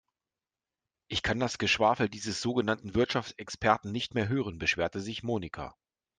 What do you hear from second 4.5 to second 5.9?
beschwerte sich Monika.